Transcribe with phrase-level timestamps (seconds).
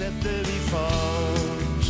[0.00, 1.86] sätter vi fart.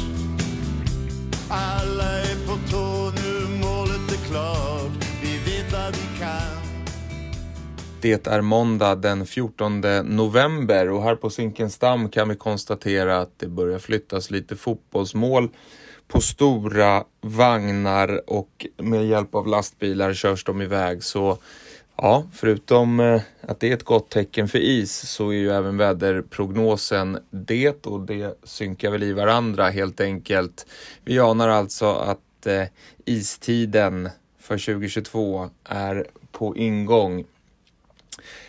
[1.49, 5.04] Alla är på tå, nu målet är klart.
[5.22, 6.57] Vi vet vad vi kan.
[8.00, 13.48] Det är måndag den 14 november och här på Zinkensdamm kan vi konstatera att det
[13.48, 15.49] börjar flyttas lite fotbollsmål
[16.09, 21.03] på stora vagnar och med hjälp av lastbilar körs de iväg.
[21.03, 21.39] Så
[22.03, 25.77] ja, förutom eh, att det är ett gott tecken för is så är ju även
[25.77, 30.67] väderprognosen det och det synkar väl i varandra helt enkelt.
[31.04, 32.64] Vi anar alltså att eh,
[33.04, 37.24] istiden för 2022 är på ingång.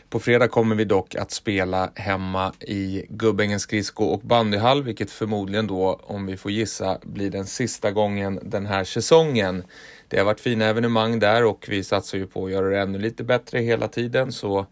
[0.09, 5.67] På fredag kommer vi dock att spela hemma i Gubbängens skridsko och bandyhall, vilket förmodligen
[5.67, 9.63] då, om vi får gissa, blir den sista gången den här säsongen.
[10.07, 12.99] Det har varit fina evenemang där och vi satsar ju på att göra det ännu
[12.99, 14.65] lite bättre hela tiden, så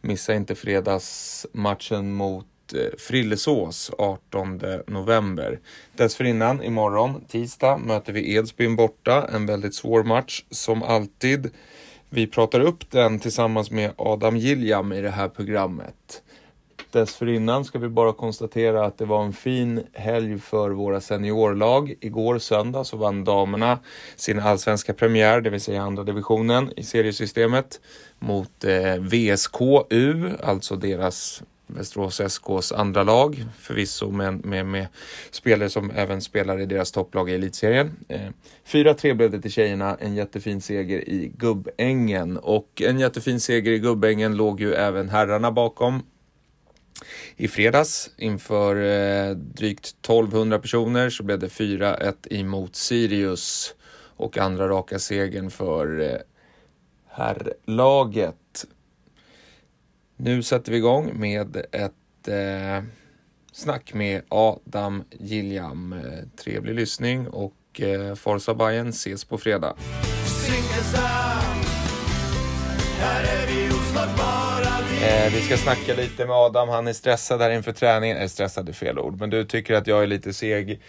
[0.00, 5.60] missa inte fredagsmatchen mot eh, Frillesås 18 november.
[5.96, 9.28] Dessförinnan imorgon, tisdag, möter vi Edsbyn borta.
[9.32, 11.50] En väldigt svår match som alltid.
[12.14, 16.22] Vi pratar upp den tillsammans med Adam Gilliam i det här programmet.
[16.90, 21.94] Dessförinnan ska vi bara konstatera att det var en fin helg för våra seniorlag.
[22.00, 23.78] Igår söndag så vann damerna
[24.16, 27.80] sin allsvenska premiär, det vill säga andra divisionen i seriesystemet
[28.18, 31.42] mot eh, VSKU, alltså deras
[31.74, 34.86] Västerås SKs andra lag, förvisso med, med, med
[35.30, 37.96] spelare som även spelar i deras topplag i elitserien.
[38.08, 38.20] Eh,
[38.66, 43.78] 4-3 blev det till tjejerna, en jättefin seger i Gubbängen och en jättefin seger i
[43.78, 46.02] Gubbängen låg ju även herrarna bakom.
[47.36, 53.74] I fredags inför eh, drygt 1200 personer så blev det 4-1 emot Sirius
[54.16, 56.18] och andra raka segern för eh,
[57.08, 58.41] herrlaget.
[60.24, 62.84] Nu sätter vi igång med ett eh,
[63.52, 65.92] snack med Adam Gilliam.
[65.92, 69.74] Eh, trevlig lyssning och eh, Forza Bayern ses på fredag.
[72.98, 73.62] Här är vi.
[75.06, 76.68] Eh, vi ska snacka lite med Adam.
[76.68, 78.16] Han är stressad här inför träningen.
[78.16, 80.80] Eller stressad är fel ord, men du tycker att jag är lite seg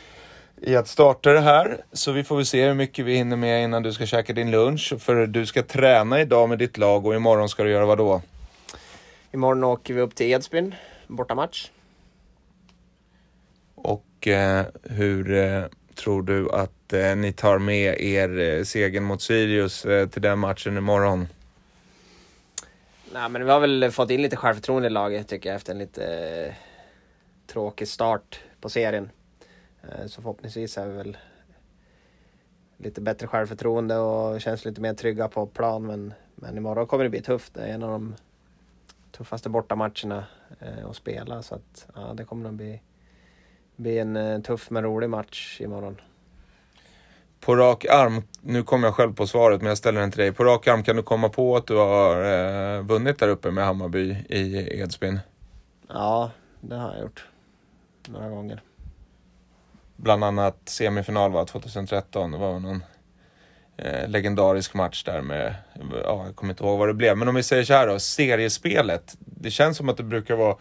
[0.62, 1.78] i att starta det här.
[1.94, 4.52] Så vi får väl se hur mycket vi hinner med innan du ska käka din
[4.52, 4.94] lunch.
[5.00, 8.22] För du ska träna idag med ditt lag och imorgon ska du göra vad då?
[9.34, 10.76] Imorgon åker vi upp till Edsbyn,
[11.08, 11.72] bortamatch.
[13.76, 15.64] Och eh, hur eh,
[15.96, 20.40] tror du att eh, ni tar med er eh, segern mot Sirius eh, till den
[20.40, 21.28] matchen imorgon?
[23.14, 25.80] Nej men vi har väl fått in lite självförtroende i laget tycker jag efter en
[25.80, 26.54] lite eh,
[27.48, 29.10] tråkig start på serien.
[29.84, 31.18] Eh, så förhoppningsvis är vi väl
[32.78, 35.86] lite bättre självförtroende och känns lite mer trygga på plan.
[35.86, 37.54] Men, men imorgon kommer det bli tufft.
[37.54, 38.16] Det är en av de
[39.18, 40.26] tuffaste bortamatcherna
[40.60, 41.42] eh, att spela.
[41.42, 42.82] Så att, ja, det kommer att bli,
[43.76, 46.02] bli en eh, tuff men rolig match imorgon.
[47.40, 50.32] På rak arm, nu kommer jag själv på svaret men jag ställer den till dig.
[50.32, 53.66] På rak arm kan du komma på att du har eh, vunnit där uppe med
[53.66, 55.20] Hammarby i Edsbyn?
[55.88, 56.32] Ja,
[56.62, 57.28] det har jag gjort.
[58.08, 58.62] Några gånger.
[59.96, 62.32] Bland annat semifinal var 2013.
[62.32, 62.84] Det var någon
[63.78, 65.56] eh, legendarisk match där med,
[66.04, 67.18] ja, jag kommer inte ihåg vad det blev.
[67.18, 69.16] Men om vi säger så här då, seriespelet.
[69.20, 70.56] Det känns som att det brukar vara,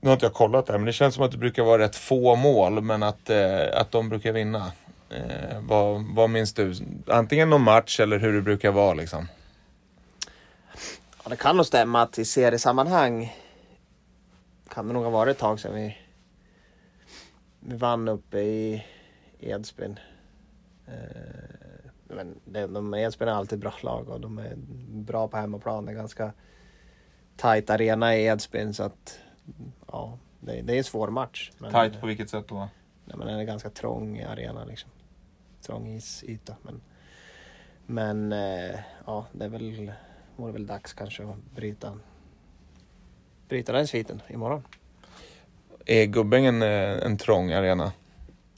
[0.00, 1.82] nu har inte jag kollat det här, men det känns som att det brukar vara
[1.82, 4.72] rätt få mål, men att, eh, att de brukar vinna.
[5.10, 6.74] Eh, vad, vad minns du?
[7.06, 9.28] Antingen någon match eller hur det brukar vara liksom.
[11.24, 13.32] Ja, det kan nog stämma att i seriesammanhang
[14.68, 15.98] kan det nog ha varit ett tag sedan vi,
[17.60, 18.84] vi vann uppe i
[19.40, 19.98] Edsbyn.
[20.86, 21.33] Eh,
[22.14, 24.54] men det, de, Edsbyn är alltid bra lag och de är
[24.88, 25.84] bra på hemmaplan.
[25.84, 26.32] Det är ganska
[27.36, 29.18] tajt arena i Edsbyn så att
[29.86, 31.50] ja, det, det är en svår match.
[31.58, 32.68] Men, Tight på vilket sätt då?
[33.04, 34.90] Nej, men det är en ganska trång arena liksom.
[35.60, 36.56] Trång isyta.
[36.62, 36.80] Men,
[37.86, 39.92] men eh, ja, det är väl,
[40.36, 41.98] vore väl dags kanske att bryta,
[43.48, 44.62] bryta den sviten imorgon.
[45.86, 47.92] Är Gubbängen en, en trång arena?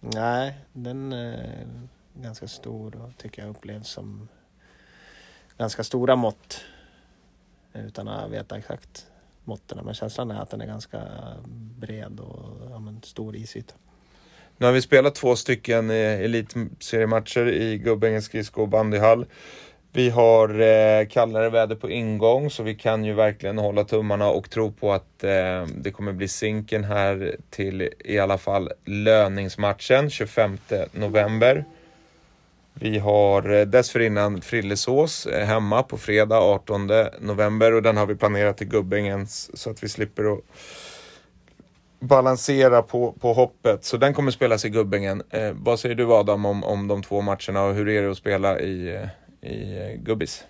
[0.00, 1.88] Nej, den är
[2.22, 4.28] ganska stor och tycker jag upplevs som
[5.58, 6.60] ganska stora mått.
[7.74, 9.06] Utan att veta exakt
[9.44, 9.84] måtten.
[9.84, 11.02] Men känslan är att den är ganska
[11.80, 13.74] bred och ja, men, stor isyta.
[14.58, 19.26] Nu har vi spelat två stycken eh, elitseriematcher i Gubbängens skridsko och bandyhall.
[19.92, 24.50] Vi har eh, kallare väder på ingång så vi kan ju verkligen hålla tummarna och
[24.50, 30.58] tro på att eh, det kommer bli sinken här till i alla fall löningsmatchen 25
[30.92, 31.64] november.
[32.80, 36.90] Vi har eh, dessförinnan Frillesås eh, hemma på fredag 18
[37.20, 40.40] november och den har vi planerat till Gubbängens så att vi slipper att
[42.00, 43.84] balansera på, på hoppet.
[43.84, 45.22] Så den kommer spelas i Gubbängen.
[45.30, 48.18] Eh, vad säger du Adam om, om de två matcherna och hur är det att
[48.18, 49.08] spela i,
[49.40, 50.44] eh, i Gubbis?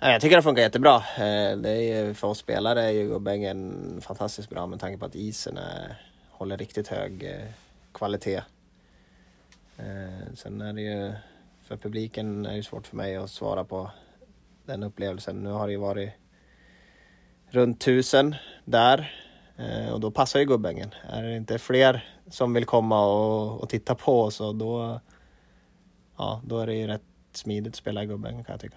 [0.00, 1.02] Jag tycker det funkar jättebra.
[1.56, 5.56] Det är, för oss spelare är ju Gubbängen fantastiskt bra med tanke på att isen
[5.56, 5.96] är,
[6.30, 7.40] håller riktigt hög
[7.94, 8.42] kvalitet.
[9.86, 11.12] Eh, sen är det ju
[11.62, 13.90] för publiken är det svårt för mig att svara på
[14.66, 15.42] den upplevelsen.
[15.42, 16.10] Nu har det ju varit
[17.50, 18.34] runt tusen
[18.64, 19.14] där
[19.56, 20.94] eh, och då passar ju Gubbängen.
[21.08, 25.00] Är det inte fler som vill komma och, och titta på oss och då,
[26.18, 27.02] ja, då är det ju rätt
[27.32, 28.76] smidigt att spela i Gubbängen kan jag tycka.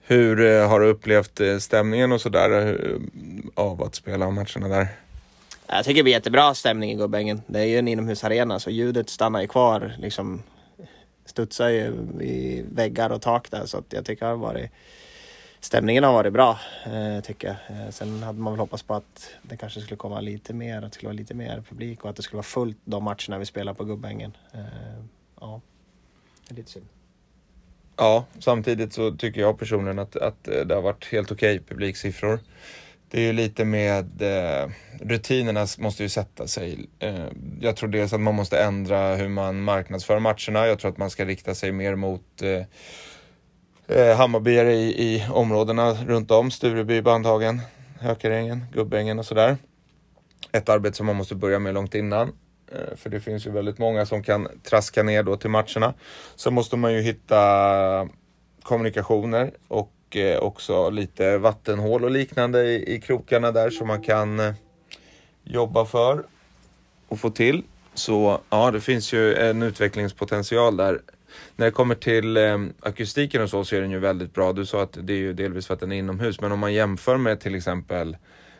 [0.00, 2.78] Hur eh, har du upplevt eh, stämningen och sådär
[3.54, 4.88] av att spela matcherna där?
[5.70, 7.42] Jag tycker det blir jättebra stämning i Gubbängen.
[7.46, 10.42] Det är ju en inomhusarena så ljudet stannar ju kvar liksom
[11.24, 11.84] studsar ju
[12.20, 14.70] i väggar och tak där så att jag tycker det har varit
[15.60, 17.78] Stämningen har varit bra eh, tycker jag.
[17.78, 20.82] Eh, sen hade man väl hoppats på att det kanske skulle komma lite mer, att
[20.82, 23.46] det skulle vara lite mer publik och att det skulle vara fullt de matcherna vi
[23.46, 24.36] spelar på Gubbängen.
[24.54, 24.60] Eh,
[25.40, 25.60] ja,
[26.48, 26.86] det är lite synd.
[27.96, 31.66] Ja, samtidigt så tycker jag personligen att, att eh, det har varit helt okej okay,
[31.68, 32.40] publiksiffror.
[33.10, 34.70] Det är ju lite med eh,
[35.00, 36.88] rutinerna måste ju sätta sig.
[36.98, 37.26] Eh,
[37.60, 40.66] jag tror dels att man måste ändra hur man marknadsför matcherna.
[40.66, 45.92] Jag tror att man ska rikta sig mer mot eh, eh, Hammarbyare i, i områdena
[45.92, 46.50] runt om.
[46.50, 47.60] Stureby, Bandhagen,
[48.00, 49.56] Hökarängen, Gubbängen och sådär.
[50.52, 52.32] Ett arbete som man måste börja med långt innan.
[52.72, 55.94] Eh, för det finns ju väldigt många som kan traska ner då till matcherna.
[56.36, 58.08] Så måste man ju hitta
[58.62, 64.02] kommunikationer och och eh, också lite vattenhål och liknande i, i krokarna där som man
[64.02, 64.54] kan eh,
[65.44, 66.24] jobba för
[67.08, 67.62] och få till.
[67.94, 71.00] Så ja, det finns ju en utvecklingspotential där.
[71.56, 74.52] När det kommer till eh, akustiken och så, så är den ju väldigt bra.
[74.52, 76.72] Du sa att det är ju delvis för att den är inomhus, men om man
[76.72, 78.16] jämför med till exempel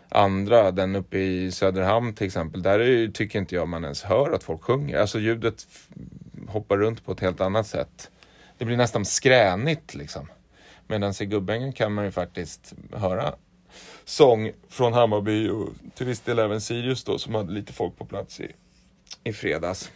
[0.09, 4.31] andra, den uppe i Söderhamn till exempel, där är, tycker inte jag man ens hör
[4.33, 4.99] att folk sjunger.
[4.99, 5.67] Alltså ljudet
[6.49, 8.11] hoppar runt på ett helt annat sätt.
[8.59, 10.29] Det blir nästan skränigt liksom.
[10.89, 13.35] Medan i Gubbängen kan man ju faktiskt höra
[14.05, 18.05] sång från Hammarby och till viss del även Sirius då som hade lite folk på
[18.05, 18.53] plats i,
[19.25, 19.91] i fredags.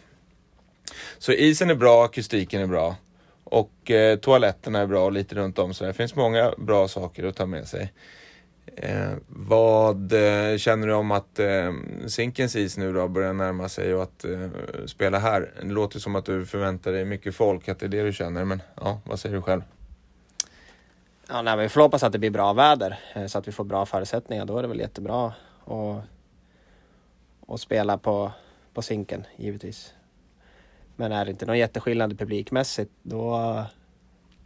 [1.17, 2.95] Så isen är bra, akustiken är bra
[3.43, 7.23] och eh, toaletterna är bra och lite runt om så det finns många bra saker
[7.23, 7.93] att ta med sig.
[8.75, 11.73] Eh, vad eh, känner du om att eh,
[12.07, 14.49] Zinkens is nu då börjar närma sig och att eh,
[14.85, 15.51] spela här?
[15.61, 18.45] Det låter som att du förväntar dig mycket folk, att det är det du känner,
[18.45, 19.61] men ja, vad säger du själv?
[21.29, 23.63] Ja, nej, vi får hoppas att det blir bra väder eh, så att vi får
[23.63, 24.45] bra förutsättningar.
[24.45, 25.33] Då är det väl jättebra
[25.65, 26.03] att,
[27.47, 28.31] att spela på,
[28.73, 29.93] på sinken givetvis.
[30.95, 33.63] Men är det inte någon jätteskillnad publikmässigt då...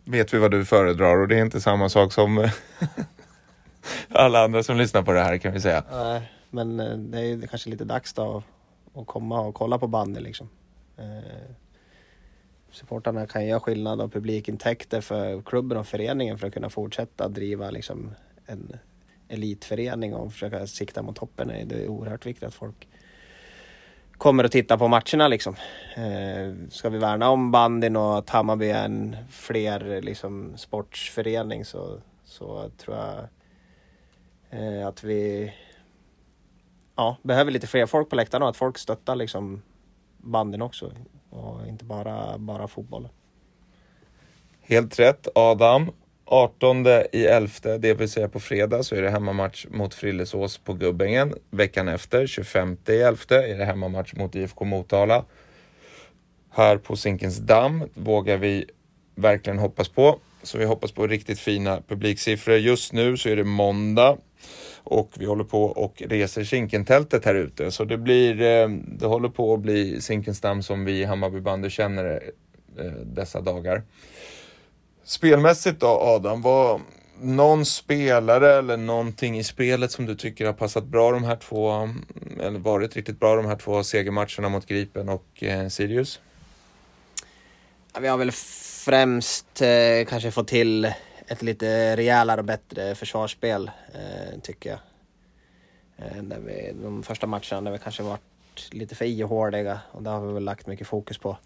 [0.06, 2.50] Vet vi vad du föredrar och det är inte samma sak som
[4.10, 5.84] alla andra som lyssnar på det här kan vi säga.
[5.92, 8.44] Nej, men eh, det är kanske lite dags då
[8.94, 10.50] att komma och kolla på bandy liksom.
[12.78, 17.70] Supportarna kan göra skillnad och publikintäkter för klubben och föreningen för att kunna fortsätta driva
[17.72, 18.12] liksom
[18.46, 18.78] en
[19.28, 21.48] elitförening och försöka sikta mot toppen.
[21.48, 22.88] Det är oerhört viktigt att folk
[24.12, 25.56] kommer och tittar på matcherna liksom.
[25.96, 32.00] Eh, ska vi värna om bandyn och att Hammarby är en fler liksom, sportsförening så,
[32.26, 33.28] så tror jag
[34.50, 35.54] eh, att vi
[36.96, 39.62] ja, behöver lite fler folk på läktarna och att folk stöttar liksom
[40.18, 40.92] bandyn också
[41.30, 43.10] och inte bara, bara fotbollen.
[44.62, 45.92] Helt rätt Adam.
[46.30, 50.74] 18 i 11, det vill säga på fredag, så är det hemmamatch mot Frillesås på
[50.74, 51.34] Gubbängen.
[51.50, 55.26] Veckan efter, 25 i 11, är det hemmamatch mot IFK Motala.
[56.50, 58.66] Här på Zinkensdamm vågar vi
[59.16, 60.20] verkligen hoppas på.
[60.44, 62.56] Så vi hoppas på riktigt fina publiksiffror.
[62.56, 64.18] Just nu så är det måndag
[64.84, 67.72] och vi håller på och reser Zinkentältet här ute.
[67.72, 71.70] Så det blir, eh, det håller på att bli Zinkensdamm som vi i Hammarby bandy
[71.70, 72.32] känner
[72.80, 73.84] eh, dessa dagar.
[75.04, 76.82] Spelmässigt då Adam, vad,
[77.22, 81.90] någon spelare eller någonting i spelet som du tycker har passat bra de här två,
[82.42, 86.20] eller varit riktigt bra de här två segermatcherna mot Gripen och eh, Sirius?
[87.94, 88.32] Ja, vi har väl
[88.86, 90.94] främst eh, kanske fått till
[91.28, 94.80] ett lite rejälare och bättre försvarsspel, eh, tycker jag.
[95.98, 98.22] Eh, där vi, de första matcherna där vi kanske varit
[98.72, 101.38] lite för ihåliga och det har vi väl lagt mycket fokus på.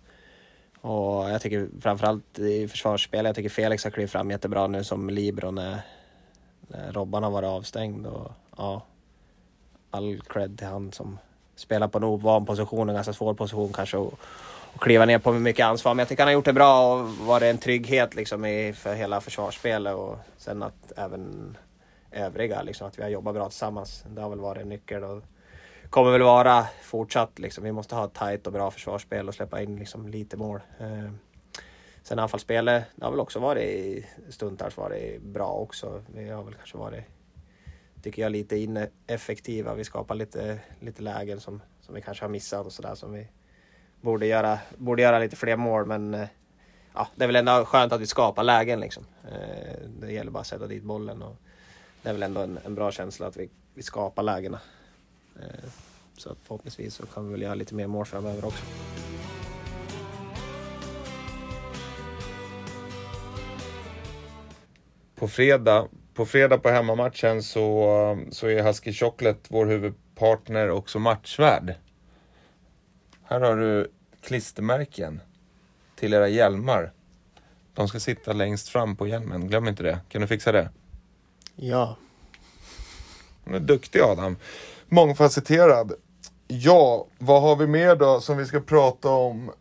[0.81, 5.09] Och jag tycker framförallt i försvarsspel, jag tycker Felix har klivit fram jättebra nu som
[5.09, 5.81] libero när,
[6.67, 8.07] när Robban har varit avstängd.
[8.07, 8.85] Och, ja,
[9.91, 11.17] all cred till han som
[11.55, 13.97] spelar på en ovan position, en ganska svår position kanske.
[13.97, 14.19] Och,
[14.73, 15.93] och kliva ner på mycket ansvar.
[15.93, 18.93] Men jag tycker han har gjort det bra och varit en trygghet liksom i, för
[18.95, 21.57] hela försvarsspelet och sen att även
[22.11, 22.61] övriga.
[22.61, 24.03] Liksom, att vi har jobbat bra tillsammans.
[24.07, 25.23] Det har väl varit en nyckel och
[25.89, 27.39] kommer väl vara fortsatt.
[27.39, 27.63] Liksom.
[27.63, 30.59] Vi måste ha ett tajt och bra försvarsspel och släppa in liksom, lite mål.
[30.79, 31.11] Eh,
[32.03, 36.03] sen anfallsspelet, det har väl också varit stundtals varit bra också.
[36.13, 37.03] Vi har väl kanske varit,
[38.01, 39.73] tycker jag, lite ineffektiva.
[39.73, 43.27] Vi skapar lite, lite lägen som, som vi kanske har missat och sådär som vi
[44.01, 46.27] borde göra, borde göra lite fler mål men eh,
[46.93, 49.05] ja, det är väl ändå skönt att vi skapar lägen liksom.
[49.31, 51.36] Eh, det gäller bara att sätta dit bollen och
[52.01, 54.60] det är väl ändå en, en bra känsla att vi, vi skapar lägena.
[55.36, 55.70] Eh,
[56.17, 58.63] så att förhoppningsvis så kan vi väl göra lite mer mål framöver också.
[65.15, 71.75] På fredag, på fredag på hemmamatchen så, så är Husky Chocolate vår huvudpartner också matchvärd.
[73.31, 75.21] Här har du klistermärken
[75.95, 76.91] till era hjälmar.
[77.73, 80.00] De ska sitta längst fram på hjälmen, glöm inte det.
[80.09, 80.69] Kan du fixa det?
[81.55, 81.97] Ja.
[83.45, 84.38] Du är duktig Adam.
[84.89, 85.93] Mångfacetterad.
[86.47, 89.51] Ja, vad har vi mer då som vi ska prata om?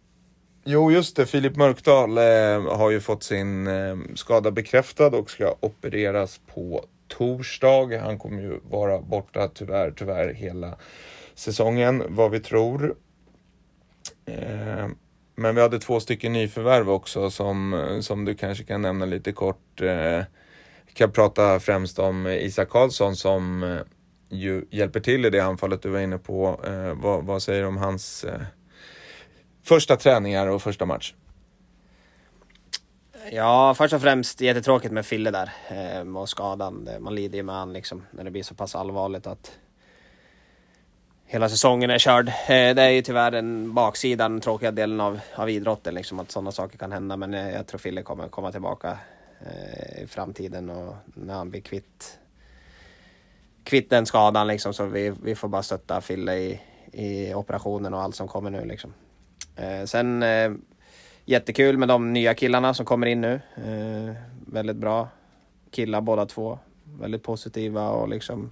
[0.65, 1.27] Jo, just det.
[1.27, 8.01] Filip Mörkdal eh, har ju fått sin eh, skada bekräftad och ska opereras på torsdag.
[8.03, 10.77] Han kommer ju vara borta tyvärr, tyvärr hela
[11.35, 12.97] säsongen, vad vi tror.
[14.39, 14.89] Eh,
[15.35, 19.33] men vi hade två stycken nyförvärv också som, eh, som du kanske kan nämna lite
[19.33, 19.81] kort.
[20.87, 23.79] Vi kan prata främst om Isak Karlsson som
[24.29, 26.61] ju hjälper till i det anfallet du var inne på.
[26.95, 28.27] Vad, vad, säger du om hans
[29.65, 31.15] första träningar och första match?
[33.33, 35.51] Ja, först och främst jättetråkigt med Fille där
[36.17, 36.89] och skadan.
[37.01, 39.59] Man lider ju med han liksom när det blir så pass allvarligt att
[41.33, 42.29] hela säsongen är körd.
[42.29, 46.31] Eh, det är ju tyvärr den baksidan, den tråkiga delen av, av idrotten, liksom, att
[46.31, 47.17] sådana saker kan hända.
[47.17, 48.99] Men eh, jag tror Fille kommer komma tillbaka
[49.41, 52.19] eh, i framtiden och när han blir kvitt,
[53.65, 54.47] kvitt den skadan.
[54.47, 56.61] Liksom, så vi, vi får bara stötta Fille i,
[56.93, 58.65] i operationen och allt som kommer nu.
[58.65, 58.95] Liksom.
[59.87, 60.25] Sen
[61.25, 63.41] jättekul med de nya killarna som kommer in nu.
[64.47, 65.09] Väldigt bra
[65.71, 66.59] killar båda två.
[67.01, 68.51] Väldigt positiva och liksom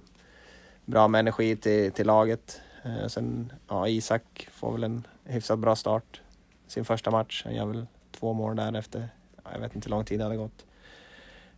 [0.85, 2.61] bra med energi till, till laget.
[2.89, 6.21] Eh, sen, ja, Isak får väl en hyfsat bra start.
[6.67, 7.41] Sin första match.
[7.45, 9.09] Han gör väl två mål där efter,
[9.43, 10.65] ja, jag vet inte hur lång tid det hade gått.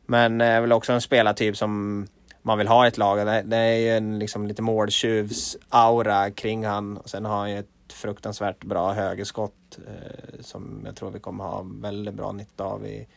[0.06, 2.08] Men är eh, väl också en spelartyp som
[2.42, 3.26] man vill ha i ett lag.
[3.26, 6.98] Det, det är ju en liksom lite måltjuvs-aura kring han.
[6.98, 11.44] Och sen har han ju ett fruktansvärt bra högerskott eh, som jag tror vi kommer
[11.44, 13.08] ha väldigt bra nytta av i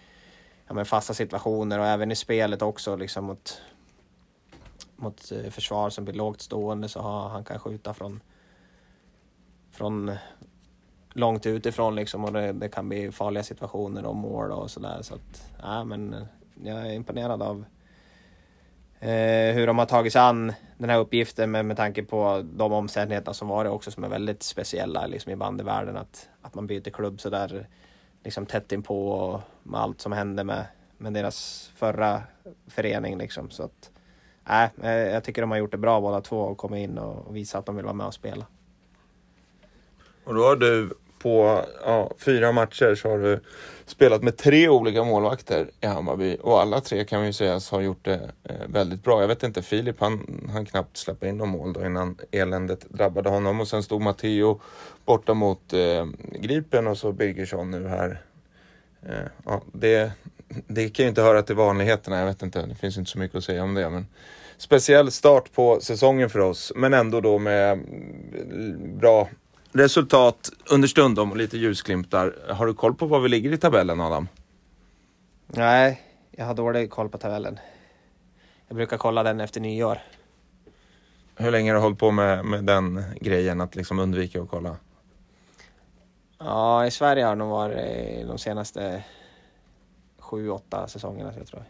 [0.66, 3.60] ja, men fasta situationer och även i spelet också liksom mot,
[4.96, 8.20] mot eh, försvar som blir lågt stående så har, han kan skjuta från,
[9.70, 10.16] från eh,
[11.12, 14.98] långt utifrån liksom och det, det kan bli farliga situationer och mål och sådär.
[15.02, 16.22] Så att, ja, men eh,
[16.62, 17.64] jag är imponerad av
[19.00, 22.72] eh, hur de har tagit sig an den här uppgiften med, med tanke på de
[22.72, 25.96] omständigheterna som var det också som är väldigt speciella liksom i bandyvärlden.
[25.96, 27.68] Att, att man byter klubb så där
[28.24, 30.66] liksom tätt inpå och med allt som hände med,
[30.98, 32.22] med deras förra
[32.66, 33.18] förening.
[33.18, 33.50] Liksom.
[33.50, 33.90] Så att,
[34.48, 37.58] äh, jag tycker de har gjort det bra båda två och kommit in och visat
[37.58, 38.46] att de vill vara med och spela.
[40.24, 40.90] Och då har du
[41.24, 43.40] på ja, fyra matcher så har du
[43.86, 47.80] spelat med tre olika målvakter i Hammarby och alla tre kan vi ju säga har
[47.80, 49.20] gjort det eh, väldigt bra.
[49.20, 53.28] Jag vet inte, Filip han, han knappt släppa in någon mål då innan eländet drabbade
[53.28, 54.60] honom och sen stod Matteo
[55.04, 56.06] borta mot eh,
[56.40, 58.22] Gripen och så Birgersson nu här.
[59.02, 60.12] Eh, ja, det,
[60.66, 63.36] det kan ju inte höra till vanligheterna, jag vet inte, det finns inte så mycket
[63.36, 63.90] att säga om det.
[63.90, 64.06] Men
[64.56, 69.28] speciell start på säsongen för oss, men ändå då med mm, bra
[69.72, 72.34] resultat understundom och lite ljusglimtar.
[72.48, 74.28] Har du koll på var vi ligger i tabellen Adam?
[75.46, 77.58] Nej, jag har dålig koll på tabellen.
[78.68, 79.98] Jag brukar kolla den efter nyår.
[81.36, 84.76] Hur länge har du hållit på med, med den grejen, att liksom undvika att kolla?
[86.38, 89.04] Ja, i Sverige har det nog varit de senaste
[90.24, 91.64] sju, åtta säsongerna, jag tror.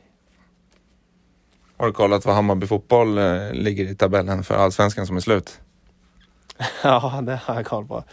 [1.76, 5.60] Har du kollat vad Hammarby fotboll eh, ligger i tabellen för allsvenskan som är slut?
[6.82, 8.04] ja, det har jag koll på.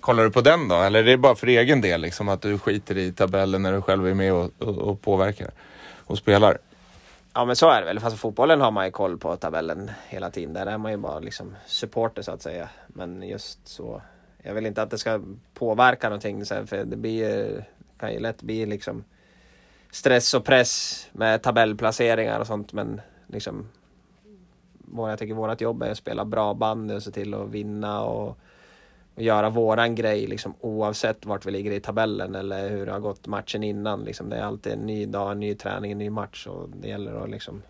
[0.00, 0.74] Kollar du på den då?
[0.74, 3.82] Eller är det bara för egen del liksom att du skiter i tabellen när du
[3.82, 5.50] själv är med och, och, och påverkar
[6.06, 6.58] och spelar?
[7.34, 8.00] Ja men så är det väl.
[8.00, 10.52] Fast fotbollen har man ju koll på tabellen hela tiden.
[10.54, 12.68] Där är man ju bara liksom supporter så att säga.
[12.86, 14.02] Men just så.
[14.42, 15.20] Jag vill inte att det ska
[15.54, 17.64] påverka någonting sen för det blir
[17.98, 19.04] kan ju lätt bli liksom
[19.90, 22.72] stress och press med tabellplaceringar och sånt.
[22.72, 23.68] Men liksom
[24.96, 28.38] jag tycker vårt jobb är att spela bra band och se till att vinna och,
[29.14, 33.00] och göra våran grej liksom, oavsett vart vi ligger i tabellen eller hur det har
[33.00, 34.04] gått matchen innan.
[34.04, 34.28] Liksom.
[34.28, 37.24] Det är alltid en ny dag, en ny träning, en ny match och det gäller
[37.24, 37.62] att liksom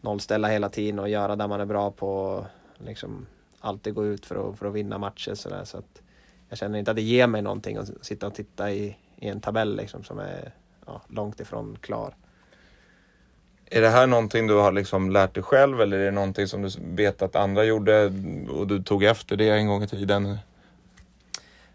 [0.00, 2.44] nollställa hela tiden och göra det man är bra på.
[2.78, 3.26] Liksom
[3.60, 6.02] alltid gå ut för att, för att vinna matcher så, där, så att
[6.48, 9.40] jag känner inte att det ger mig någonting att sitta och titta i, i en
[9.40, 10.52] tabell liksom som är
[10.86, 12.14] ja, långt ifrån klar.
[13.70, 16.62] Är det här någonting du har liksom lärt dig själv eller är det någonting som
[16.62, 18.12] du vet att andra gjorde
[18.50, 20.38] och du tog efter det en gång i tiden?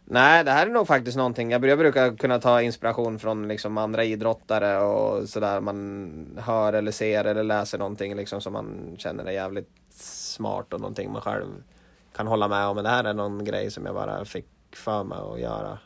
[0.06, 1.52] Nej, det här är nog faktiskt någonting.
[1.52, 5.62] Jag brukar kunna ta inspiration från liksom andra idrottare och sådär.
[5.62, 10.82] Man hör eller ser eller läser någonting liksom som man känner är jävligt smart och
[10.82, 11.48] någonting man själv
[12.16, 12.76] kan hålla med om.
[12.76, 15.78] Men det här är någon grej som jag bara fick för mig att göra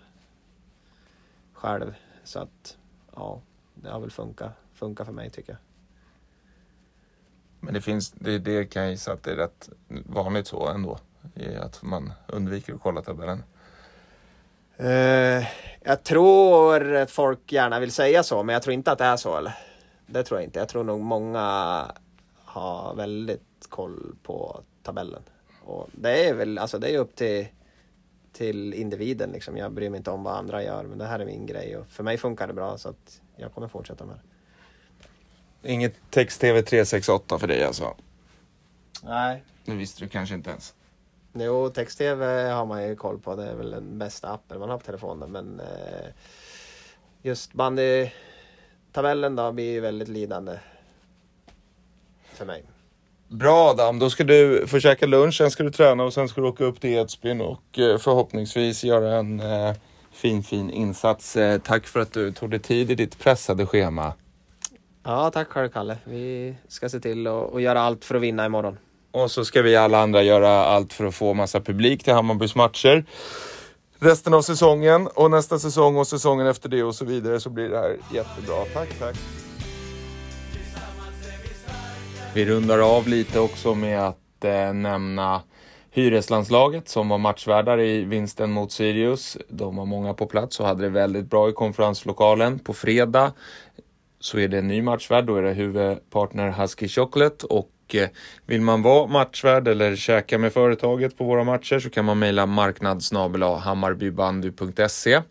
[1.54, 1.94] själv.
[2.24, 2.78] Så att
[3.16, 3.42] ja,
[3.74, 5.60] det har väl funkat, funkat för mig tycker jag.
[7.60, 10.98] Men det finns, det, det kan jag gissa att det är rätt vanligt så ändå.
[11.60, 13.44] Att man undviker att kolla tabellen.
[14.80, 15.46] Uh,
[15.82, 19.38] jag tror folk gärna vill säga så, men jag tror inte att det är så.
[19.38, 19.54] Eller?
[20.08, 20.60] Det tror jag inte.
[20.60, 21.42] Jag tror nog många
[22.36, 25.24] har väldigt koll på tabellen.
[25.64, 27.48] Och det är väl alltså det är upp till,
[28.36, 29.32] till individen.
[29.32, 29.58] Liksom.
[29.58, 31.78] Jag bryr mig inte om vad andra gör, men det här är min grej.
[31.78, 34.22] Och för mig funkar det bra, så att jag kommer fortsätta med det.
[35.72, 37.96] Inget text-tv 368 för dig alltså?
[39.04, 39.44] Nej.
[39.66, 40.76] Det visste du kanske inte ens?
[41.34, 43.36] Jo, text-tv har man ju koll på.
[43.36, 45.32] Det är väl den bästa appen man har på telefonen.
[45.32, 46.08] Men eh,
[47.22, 50.60] just bandytabellen då blir ju väldigt lidande
[52.26, 52.64] för mig.
[53.28, 56.42] Bra Adam, då ska du få käka lunch, sen ska du träna och sen ska
[56.42, 59.74] du åka upp till Edsbyn och eh, förhoppningsvis göra en eh,
[60.12, 61.36] fin fin insats.
[61.36, 64.14] Eh, tack för att du tog dig tid i ditt pressade schema.
[65.04, 65.98] Ja, tack själv Kalle.
[66.04, 68.78] Vi ska se till att göra allt för att vinna imorgon.
[69.12, 72.56] Och så ska vi alla andra göra allt för att få massa publik till Hammarbys
[72.56, 73.06] matcher.
[74.00, 77.70] Resten av säsongen och nästa säsong och säsongen efter det och så vidare så blir
[77.70, 78.66] det här jättebra.
[78.74, 79.16] Tack, tack.
[82.36, 85.42] Vi rundar av lite också med att eh, nämna
[85.92, 89.38] Hyreslandslaget som var matchvärdar i vinsten mot Sirius.
[89.50, 92.60] De var många på plats och hade det väldigt bra i konferenslokalen.
[92.60, 93.34] På fredag
[94.20, 95.26] så är det en ny matchvärd.
[95.26, 98.10] Då är det huvudpartner Husky Chocolate och eh,
[98.46, 102.46] vill man vara matchvärd eller käka med företaget på våra matcher så kan man mejla
[102.46, 105.22] marknadsnabel-hammarbybandy.se.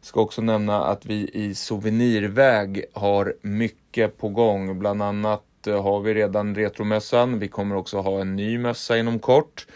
[0.00, 4.78] Ska också nämna att vi i Souvenirväg har mycket på gång.
[4.78, 7.38] Bland annat Eh, har vi redan retromössan.
[7.38, 9.66] Vi kommer också ha en ny mössa inom kort.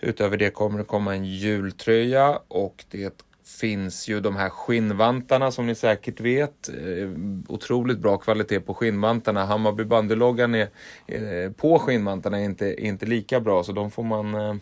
[0.00, 3.24] Utöver det kommer det komma en jultröja och det
[3.60, 6.68] finns ju de här skinnvantarna som ni säkert vet.
[6.68, 7.10] Eh,
[7.48, 9.44] otroligt bra kvalitet på skinnvantarna.
[9.44, 10.68] Hammarby bandyloggan är,
[11.06, 14.60] eh, på skinnvantarna är inte, inte lika bra så de får man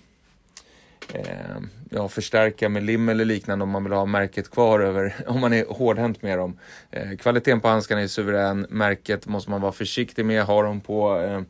[1.14, 1.56] eh,
[1.90, 5.52] ja, förstärka med lim eller liknande om man vill ha märket kvar över, om man
[5.52, 6.58] är hårdhänt med dem.
[6.90, 8.66] Eh, kvaliteten på handskarna är suverän.
[8.70, 10.44] Märket måste man vara försiktig med.
[10.44, 11.42] Ha dem på eh,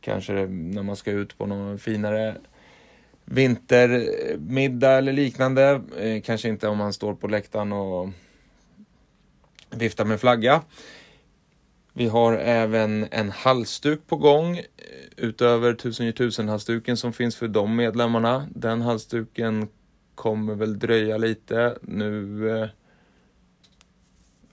[0.00, 2.36] kanske när man ska ut på någon finare
[3.24, 5.80] vintermiddag eller liknande.
[5.98, 8.08] Eh, kanske inte om man står på läktaren och
[9.70, 10.62] viftar med flagga.
[11.98, 14.64] Vi har även en halsduk på gång eh,
[15.16, 18.48] utöver 1000-1000-halsduken som finns för de medlemmarna.
[18.54, 19.68] Den halsduken
[20.14, 21.78] kommer väl dröja lite.
[21.82, 22.68] Nu eh,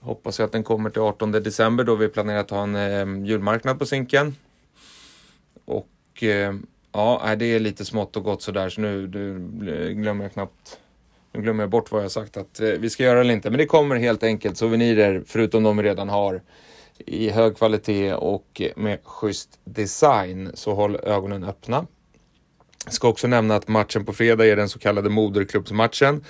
[0.00, 3.26] hoppas jag att den kommer till 18 december då vi planerar att ha en eh,
[3.28, 4.36] julmarknad på Zinken.
[5.64, 6.54] Och eh,
[6.92, 10.78] Ja, det är lite smått och gott sådär så nu, nu glömmer jag knappt
[11.32, 13.50] nu glömmer jag bort vad jag sagt att eh, vi ska göra eller inte.
[13.50, 16.42] Men det kommer helt enkelt souvenirer, förutom de vi redan har,
[16.98, 20.50] i hög kvalitet och med schysst design.
[20.54, 21.86] Så håll ögonen öppna.
[22.84, 26.24] Jag ska också nämna att matchen på fredag är den så kallade moderklubbsmatchen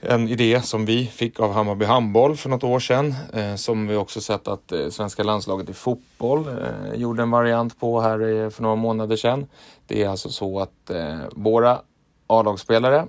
[0.00, 3.14] en idé som vi fick av Hammarby Handboll för något år sedan.
[3.32, 7.80] Eh, som vi också sett att eh, svenska landslaget i fotboll eh, gjorde en variant
[7.80, 9.46] på här eh, för några månader sedan.
[9.86, 11.80] Det är alltså så att eh, våra
[12.26, 13.06] A-lagsspelare,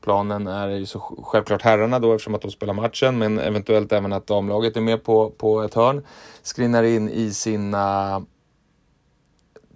[0.00, 4.12] planen är ju så självklart herrarna då eftersom att de spelar matchen, men eventuellt även
[4.12, 6.06] att damlaget är med på, på ett hörn,
[6.42, 8.22] Skrinnar in i sina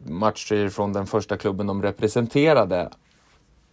[0.05, 2.91] matcher från den första klubben de representerade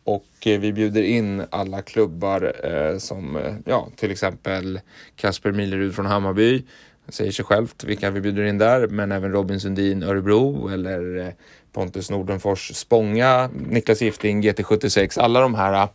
[0.03, 4.79] och eh, vi bjuder in alla klubbar eh, som eh, ja, till exempel
[5.15, 6.65] Kasper Milerud från Hammarby.
[7.09, 11.33] Säger sig självt vilka vi bjuder in där, men även Robin Sundin Örebro eller eh,
[11.73, 15.19] Pontus Nordenfors Spånga, Niklas Gifting GT76.
[15.19, 15.87] Alla de här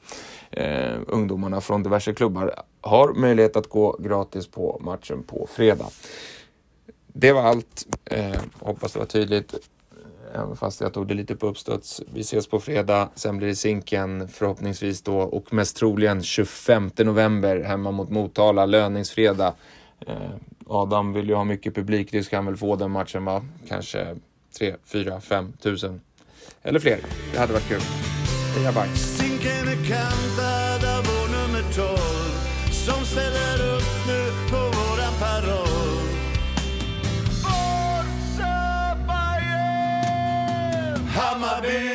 [0.50, 5.90] eh, ungdomarna från diverse klubbar har möjlighet att gå gratis på matchen på fredag.
[7.06, 7.86] Det var allt.
[8.04, 9.54] Eh, hoppas det var tydligt.
[9.54, 12.02] Eh, även fast jag tog det lite på uppstuds.
[12.14, 17.62] Vi ses på fredag, sen blir det Zinken förhoppningsvis då och mest troligen 25 november
[17.62, 19.52] hemma mot Motala, löningsfredag.
[20.06, 20.30] Eh,
[20.68, 23.44] Adam vill ju ha mycket publik, det ska han väl få den matchen va?
[23.68, 24.16] Kanske
[24.58, 26.00] 3, 4, 5 tusen.
[26.62, 26.98] Eller fler.
[27.32, 27.80] Det hade varit kul.
[28.56, 28.96] Heja Bayern!
[28.96, 31.96] Zinken är kantad av vår nummer 12
[32.70, 36.08] som ställer upp nu på våran paroll.
[37.42, 41.06] Forza Bajen!
[41.06, 41.93] Hammarby!